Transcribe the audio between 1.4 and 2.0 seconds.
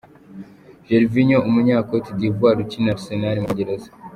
umunya